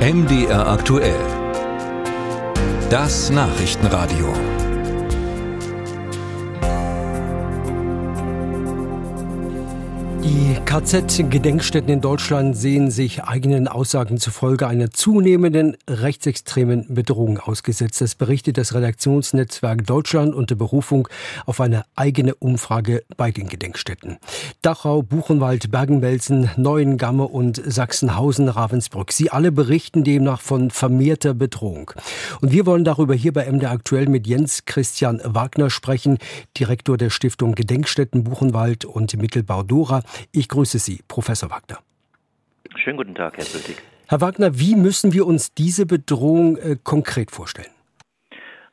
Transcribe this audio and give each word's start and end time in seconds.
MDR 0.00 0.66
aktuell. 0.66 1.20
Das 2.88 3.28
Nachrichtenradio. 3.28 4.32
Die 10.22 10.49
KZ-Gedenkstätten 10.54 11.90
in 11.90 12.00
Deutschland 12.00 12.56
sehen 12.56 12.90
sich 12.90 13.22
eigenen 13.22 13.68
Aussagen 13.68 14.18
zufolge 14.18 14.66
einer 14.66 14.90
zunehmenden 14.90 15.76
rechtsextremen 15.88 16.86
Bedrohung 16.94 17.38
ausgesetzt. 17.38 18.00
Das 18.00 18.14
berichtet 18.14 18.58
das 18.58 18.74
Redaktionsnetzwerk 18.74 19.86
Deutschland 19.86 20.34
unter 20.34 20.56
Berufung 20.56 21.08
auf 21.46 21.60
eine 21.60 21.84
eigene 21.94 22.34
Umfrage 22.34 23.04
bei 23.16 23.30
den 23.30 23.48
Gedenkstätten. 23.48 24.18
Dachau, 24.62 25.02
Buchenwald, 25.02 25.70
Bergen-Belsen, 25.70 26.50
Neuengamme 26.56 27.28
und 27.28 27.62
Sachsenhausen, 27.64 28.48
Ravensbrück. 28.48 29.12
Sie 29.12 29.30
alle 29.30 29.52
berichten 29.52 30.04
demnach 30.04 30.40
von 30.40 30.70
vermehrter 30.70 31.34
Bedrohung. 31.34 31.92
Und 32.40 32.50
wir 32.50 32.66
wollen 32.66 32.84
darüber 32.84 33.14
hier 33.14 33.32
bei 33.32 33.50
MD 33.50 33.66
aktuell 33.66 34.08
mit 34.08 34.26
Jens 34.26 34.64
Christian 34.64 35.20
Wagner 35.24 35.70
sprechen, 35.70 36.18
Direktor 36.58 36.96
der 36.96 37.10
Stiftung 37.10 37.54
Gedenkstätten 37.54 38.24
Buchenwald 38.24 38.84
und 38.84 39.16
Mittelbau 39.16 39.62
Dora. 39.62 40.02
Ich 40.40 40.48
grüße 40.48 40.78
Sie, 40.78 41.00
Professor 41.06 41.50
Wagner. 41.50 41.80
Schönen 42.74 42.96
guten 42.96 43.14
Tag, 43.14 43.36
Herr 43.36 43.44
Bültig. 43.44 43.76
Herr 44.08 44.22
Wagner, 44.22 44.58
wie 44.58 44.74
müssen 44.74 45.12
wir 45.12 45.26
uns 45.26 45.52
diese 45.52 45.84
Bedrohung 45.84 46.56
äh, 46.56 46.76
konkret 46.82 47.30
vorstellen? 47.30 47.68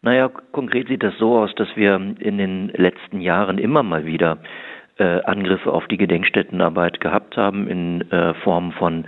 Naja, 0.02 0.30
konkret 0.54 0.88
sieht 0.88 1.04
das 1.04 1.14
so 1.20 1.38
aus, 1.38 1.54
dass 1.58 1.68
wir 1.76 1.96
in 1.96 2.38
den 2.38 2.70
letzten 2.70 3.20
Jahren 3.20 3.58
immer 3.58 3.84
mal 3.84 4.06
wieder 4.06 4.38
äh, 4.98 5.22
Angriffe 5.24 5.74
auf 5.74 5.86
die 5.90 5.98
Gedenkstättenarbeit 5.98 7.02
gehabt 7.02 7.36
haben 7.36 7.68
in 7.68 8.10
äh, 8.12 8.34
Form 8.46 8.72
von 8.72 9.04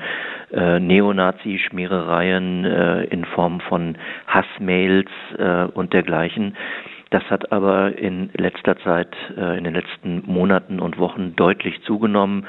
äh, 0.51 0.81
Neonazi-Schmierereien, 0.81 2.65
äh, 2.65 3.03
in 3.05 3.23
Form 3.23 3.61
von 3.61 3.97
Hassmails 4.27 5.09
äh, 5.37 5.63
und 5.63 5.93
dergleichen. 5.93 6.57
Das 7.09 7.23
hat 7.29 7.51
aber 7.51 7.97
in 7.97 8.29
letzter 8.37 8.77
Zeit, 8.79 9.15
äh, 9.35 9.57
in 9.57 9.63
den 9.63 9.73
letzten 9.73 10.23
Monaten 10.25 10.79
und 10.79 10.99
Wochen 10.99 11.35
deutlich 11.35 11.81
zugenommen. 11.83 12.45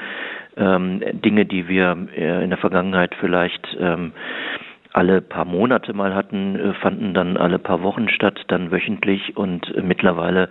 Ähm, 0.55 1.01
Dinge, 1.13 1.45
die 1.45 1.67
wir 1.67 2.07
äh, 2.15 2.43
in 2.43 2.49
der 2.49 2.59
Vergangenheit 2.59 3.15
vielleicht 3.19 3.65
ähm, 3.79 4.11
alle 4.93 5.21
paar 5.21 5.45
Monate 5.45 5.93
mal 5.93 6.13
hatten, 6.13 6.55
äh, 6.55 6.73
fanden 6.75 7.13
dann 7.13 7.37
alle 7.37 7.57
paar 7.57 7.81
Wochen 7.81 8.09
statt, 8.09 8.39
dann 8.47 8.71
wöchentlich 8.71 9.35
und 9.35 9.73
mittlerweile 9.83 10.49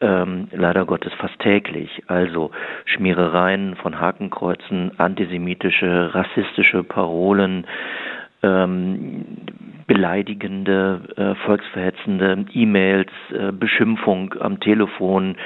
ähm, 0.00 0.48
leider 0.52 0.84
Gottes 0.84 1.12
fast 1.14 1.38
täglich. 1.38 2.02
Also 2.08 2.50
Schmierereien 2.84 3.76
von 3.76 4.00
Hakenkreuzen, 4.00 4.98
antisemitische, 4.98 6.14
rassistische 6.14 6.82
Parolen, 6.82 7.66
ähm, 8.42 9.24
beleidigende, 9.86 11.00
äh, 11.16 11.34
volksverhetzende 11.46 12.46
E-Mails, 12.52 13.10
äh, 13.32 13.52
Beschimpfung 13.52 14.34
am 14.40 14.60
Telefon 14.60 15.36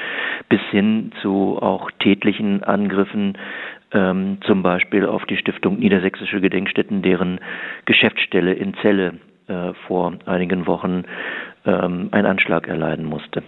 bis 0.48 0.60
hin 0.70 1.12
zu 1.20 1.58
auch 1.60 1.90
tätlichen 2.00 2.64
Angriffen, 2.64 3.36
ähm, 3.92 4.38
zum 4.46 4.62
Beispiel 4.62 5.06
auf 5.06 5.24
die 5.26 5.36
Stiftung 5.36 5.78
Niedersächsische 5.78 6.40
Gedenkstätten, 6.40 7.02
deren 7.02 7.40
Geschäftsstelle 7.84 8.52
in 8.52 8.74
Celle 8.74 9.14
äh, 9.48 9.72
vor 9.86 10.14
einigen 10.26 10.66
Wochen 10.66 11.04
ähm, 11.66 12.08
einen 12.12 12.26
Anschlag 12.26 12.68
erleiden 12.68 13.04
musste. 13.04 13.42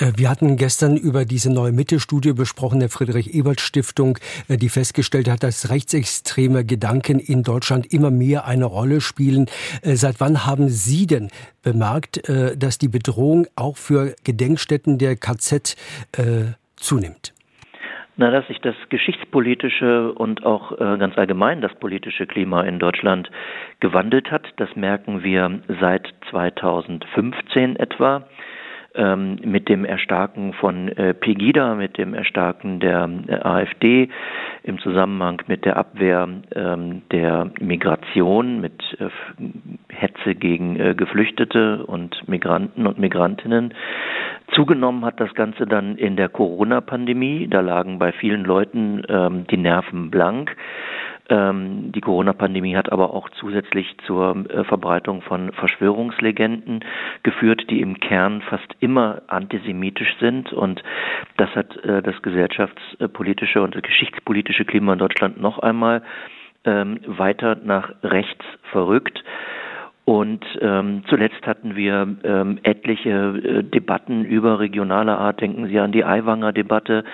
Äh, 0.00 0.12
wir 0.16 0.30
hatten 0.30 0.56
gestern 0.56 0.96
über 0.96 1.24
diese 1.24 1.52
neue 1.52 1.72
Mitte-Studie 1.72 2.32
besprochen, 2.32 2.80
der 2.80 2.88
Friedrich-Ebert-Stiftung, 2.88 4.18
äh, 4.48 4.56
die 4.56 4.68
festgestellt 4.68 5.28
hat, 5.28 5.42
dass 5.42 5.70
rechtsextreme 5.70 6.64
Gedanken 6.64 7.18
in 7.18 7.42
Deutschland 7.42 7.92
immer 7.92 8.10
mehr 8.10 8.46
eine 8.46 8.64
Rolle 8.64 9.00
spielen. 9.00 9.46
Äh, 9.82 9.94
seit 9.94 10.20
wann 10.20 10.46
haben 10.46 10.68
Sie 10.68 11.06
denn 11.06 11.28
bemerkt, 11.62 12.22
dass 12.26 12.78
die 12.78 12.88
Bedrohung 12.88 13.46
auch 13.54 13.76
für 13.76 14.14
Gedenkstätten 14.24 14.96
der 14.96 15.16
KZ 15.16 15.76
zunimmt? 16.76 17.34
Na, 18.16 18.30
dass 18.30 18.46
sich 18.48 18.60
das 18.60 18.74
geschichtspolitische 18.88 20.12
und 20.12 20.44
auch 20.44 20.72
äh, 20.72 20.98
ganz 20.98 21.16
allgemein 21.16 21.60
das 21.60 21.74
politische 21.74 22.26
Klima 22.26 22.62
in 22.62 22.78
Deutschland 22.78 23.30
gewandelt 23.80 24.30
hat, 24.30 24.46
das 24.56 24.74
merken 24.74 25.22
wir 25.22 25.60
seit 25.80 26.08
2015 26.30 27.76
etwa 27.76 28.26
ähm, 28.94 29.38
mit 29.44 29.68
dem 29.68 29.84
Erstarken 29.84 30.52
von 30.54 30.88
äh, 30.88 31.14
Pegida, 31.14 31.74
mit 31.74 31.98
dem 31.98 32.14
Erstarken 32.14 32.80
der 32.80 33.08
äh, 33.28 33.34
AfD 33.34 34.08
im 34.62 34.78
Zusammenhang 34.78 35.42
mit 35.46 35.64
der 35.64 35.76
Abwehr 35.76 36.28
ähm, 36.54 37.02
der 37.10 37.50
Migration, 37.60 38.60
mit 38.60 38.82
äh, 38.98 39.08
Hetze 39.88 40.34
gegen 40.34 40.78
äh, 40.78 40.94
Geflüchtete 40.94 41.84
und 41.86 42.28
Migranten 42.28 42.86
und 42.86 42.98
Migrantinnen. 42.98 43.74
Zugenommen 44.52 45.04
hat 45.04 45.20
das 45.20 45.32
Ganze 45.34 45.66
dann 45.66 45.96
in 45.96 46.16
der 46.16 46.28
Corona-Pandemie. 46.28 47.46
Da 47.48 47.60
lagen 47.60 47.98
bei 47.98 48.12
vielen 48.12 48.44
Leuten 48.44 49.02
ähm, 49.08 49.46
die 49.48 49.56
Nerven 49.56 50.10
blank. 50.10 50.56
Ähm, 51.30 51.92
die 51.92 52.00
Corona-Pandemie 52.00 52.76
hat 52.76 52.90
aber 52.90 53.14
auch 53.14 53.30
zusätzlich 53.30 53.96
zur 54.04 54.50
äh, 54.50 54.64
Verbreitung 54.64 55.22
von 55.22 55.52
Verschwörungslegenden 55.52 56.84
geführt, 57.22 57.70
die 57.70 57.80
im 57.80 58.00
Kern 58.00 58.42
fast 58.42 58.74
immer 58.80 59.22
antisemitisch 59.28 60.16
sind. 60.18 60.52
Und 60.52 60.82
das 61.36 61.48
hat 61.54 61.76
äh, 61.84 62.02
das 62.02 62.20
gesellschaftspolitische 62.22 63.62
und 63.62 63.80
geschichtspolitische 63.80 64.64
Klima 64.64 64.92
in 64.92 64.98
Deutschland 64.98 65.40
noch 65.40 65.60
einmal 65.60 66.02
ähm, 66.64 66.98
weiter 67.06 67.56
nach 67.62 67.92
rechts 68.02 68.44
verrückt. 68.72 69.22
Und 70.04 70.44
ähm, 70.60 71.04
zuletzt 71.08 71.46
hatten 71.46 71.76
wir 71.76 72.16
ähm, 72.24 72.58
etliche 72.64 73.10
äh, 73.10 73.62
Debatten 73.62 74.24
über 74.24 74.58
regionale 74.58 75.16
Art. 75.16 75.40
Denken 75.40 75.68
Sie 75.68 75.78
an 75.78 75.92
die 75.92 76.04
Aiwanger 76.04 76.52
Debatte, 76.52 77.04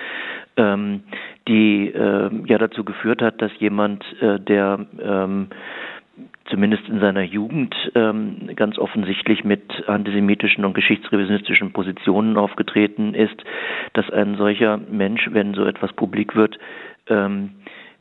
ähm, 0.55 1.03
die 1.47 1.87
äh, 1.87 2.29
ja 2.45 2.57
dazu 2.57 2.83
geführt 2.83 3.21
hat, 3.21 3.41
dass 3.41 3.51
jemand, 3.59 4.03
äh, 4.21 4.39
der 4.39 4.85
ähm, 5.01 5.47
zumindest 6.49 6.87
in 6.87 6.99
seiner 6.99 7.21
Jugend 7.21 7.75
ähm, 7.95 8.49
ganz 8.55 8.77
offensichtlich 8.77 9.43
mit 9.43 9.87
antisemitischen 9.87 10.65
und 10.65 10.73
geschichtsrevisionistischen 10.73 11.73
Positionen 11.73 12.37
aufgetreten 12.37 13.13
ist, 13.13 13.43
dass 13.93 14.09
ein 14.09 14.35
solcher 14.35 14.77
Mensch, 14.77 15.29
wenn 15.31 15.53
so 15.53 15.65
etwas 15.65 15.93
publik 15.93 16.35
wird, 16.35 16.57
ähm, 17.09 17.51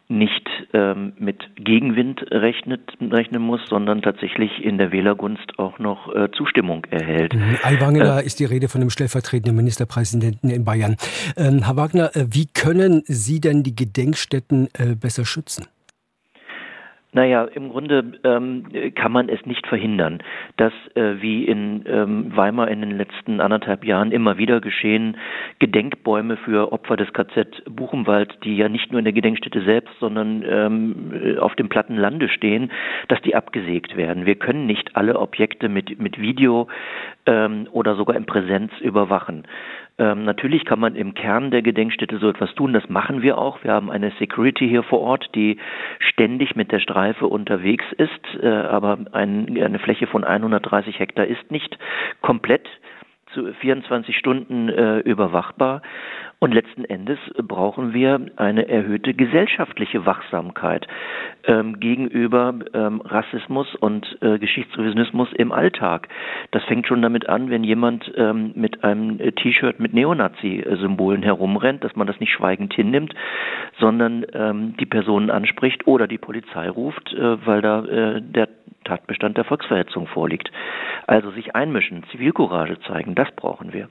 nicht 0.09 0.49
ähm, 0.73 1.13
mit 1.19 1.43
Gegenwind 1.57 2.23
rechnet, 2.31 2.81
rechnen 3.01 3.43
muss, 3.43 3.61
sondern 3.69 4.03
tatsächlich 4.03 4.65
in 4.65 4.79
der 4.79 4.93
Wählergunst 4.93 5.59
auch 5.59 5.79
noch 5.79 6.15
äh, 6.15 6.31
Zustimmung 6.31 6.85
erhält. 6.91 7.35
Mhm. 7.35 7.59
Aiwanger 7.63 8.19
äh, 8.19 8.27
ist 8.27 8.39
die 8.39 8.45
Rede 8.45 8.69
von 8.69 8.81
dem 8.81 8.91
stellvertretenden 8.91 9.57
Ministerpräsidenten 9.57 10.51
in 10.51 10.65
Bayern. 10.65 10.97
Ähm, 11.37 11.65
Herr 11.65 11.77
Wagner, 11.77 12.15
äh, 12.15 12.27
wie 12.31 12.47
können 12.47 13.03
Sie 13.07 13.41
denn 13.41 13.63
die 13.63 13.75
Gedenkstätten 13.75 14.69
äh, 14.79 14.95
besser 14.95 15.25
schützen? 15.25 15.67
Naja, 17.17 17.45
im 17.45 17.71
Grunde 17.71 18.13
ähm, 18.25 18.65
kann 18.95 19.11
man 19.11 19.31
es 19.31 19.47
nicht 19.47 19.67
verhindern, 19.67 20.23
dass 20.59 20.75
äh, 20.97 21.15
wie 21.23 21.47
in 21.47 21.83
ähm, 21.87 22.37
Weimar 22.37 22.69
in 22.69 22.83
den 22.83 22.91
letzten 22.91 23.41
anderthalb 23.41 23.87
Jahren 23.87 24.13
immer 24.13 24.37
wieder 24.37 24.61
geschehen, 24.61 25.17
Gedenkbäume 25.59 26.37
für 26.37 26.75
Opfer 26.75 26.99
des 26.99 27.11
KZ 27.15 27.63
Buchenwald, 27.75 28.37
die 28.45 28.55
ja 28.55 28.69
nicht 28.69 28.93
nur 28.93 28.99
in 28.99 29.07
der 29.07 29.15
Gedenkstätte 29.15 29.63
selbst, 29.63 29.95
sondern 29.99 30.45
ähm, 30.47 31.39
auf 31.41 31.55
dem 31.55 31.71
platten 31.71 31.97
Lande 31.97 32.29
stehen, 32.29 32.71
dass 33.09 33.23
die 33.23 33.35
abgesägt 33.35 33.97
werden. 33.97 34.27
Wir 34.27 34.35
können 34.35 34.67
nicht 34.67 34.95
alle 34.95 35.19
Objekte 35.19 35.71
mit, 35.71 35.99
mit 35.99 36.21
Video 36.21 36.69
ähm, 37.27 37.69
oder 37.73 37.97
sogar 37.97 38.17
in 38.17 38.27
Präsenz 38.27 38.73
überwachen. 38.81 39.47
Ähm, 39.99 40.25
natürlich 40.25 40.65
kann 40.65 40.79
man 40.79 40.95
im 40.95 41.15
Kern 41.15 41.51
der 41.51 41.63
Gedenkstätte 41.63 42.19
so 42.19 42.29
etwas 42.29 42.55
tun. 42.55 42.73
Das 42.73 42.89
machen 42.89 43.23
wir 43.23 43.39
auch. 43.39 43.65
Wir 43.65 43.73
haben 43.73 43.91
eine 43.91 44.13
Security 44.19 44.69
hier 44.69 44.83
vor 44.83 45.01
Ort, 45.01 45.31
die 45.35 45.59
ständig 45.99 46.55
mit 46.55 46.71
der 46.71 46.81
Streife 46.81 47.27
unterwegs 47.27 47.85
ist. 47.97 48.43
Äh, 48.43 48.47
aber 48.49 48.99
ein, 49.13 49.61
eine 49.61 49.79
Fläche 49.79 50.07
von 50.07 50.25
130 50.25 50.99
Hektar 50.99 51.27
ist 51.27 51.51
nicht 51.51 51.79
komplett 52.21 52.69
zu 53.37 53.53
24 53.53 54.17
Stunden 54.17 54.71
äh, 54.71 55.01
überwachbar. 55.01 55.83
Und 56.39 56.53
letzten 56.53 56.85
Endes 56.85 57.19
brauchen 57.37 57.95
wir 57.95 58.21
eine 58.37 58.69
erhöhte 58.69 59.15
gesellschaftliche 59.15 60.05
Wachsamkeit 60.05 60.87
ähm, 61.45 61.81
gegenüber 61.81 62.55
ähm, 62.75 63.01
Rassismus 63.01 63.75
und 63.77 64.19
äh, 64.21 64.39
Geschichtsrevisionismus 64.39 65.33
im 65.35 65.51
Alltag. 65.53 66.09
Das 66.51 66.63
fängt 66.65 66.87
schon 66.87 67.01
damit 67.01 67.29
an, 67.29 67.49
wenn 67.49 67.65
jemand 67.65 68.13
ähm, 68.17 68.53
mit 68.55 68.85
einem 68.85 69.19
T-Shirt 69.19 69.81
mit 69.81 69.95
Neonazi-Symbolen 69.95 71.23
herumrennt, 71.23 71.85
dass 71.85 71.97
man 71.97 72.07
das 72.07 72.21
nicht 72.21 72.33
schweigend 72.33 72.75
hinnimmt, 72.75 73.15
sondern 73.79 74.27
ähm, 74.35 74.77
die 74.79 74.87
Personen 74.87 75.31
anspricht 75.31 75.87
oder 75.87 76.07
die 76.07 76.19
Polizei 76.19 76.69
ruft, 76.69 77.15
äh, 77.15 77.47
weil 77.47 77.63
da 77.63 77.85
äh, 77.85 78.21
der 78.21 78.49
Tatbestand 78.87 79.37
der 79.37 79.45
Volksverhetzung 79.45 80.07
vorliegt. 80.07 80.51
Also 81.07 81.31
sich 81.31 81.55
einmischen, 81.55 82.05
Zivilcourage 82.11 82.79
zeigen, 82.81 83.15
das 83.15 83.31
brauchen 83.33 83.73
wir. 83.73 83.89